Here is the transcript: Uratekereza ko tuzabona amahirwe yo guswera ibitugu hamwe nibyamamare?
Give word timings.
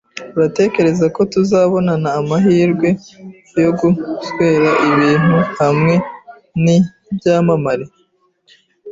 Uratekereza 0.35 1.05
ko 1.15 1.21
tuzabona 1.33 1.91
amahirwe 2.19 2.87
yo 3.63 3.71
guswera 3.79 4.69
ibitugu 4.89 5.39
hamwe 5.59 5.95
nibyamamare? 6.63 7.85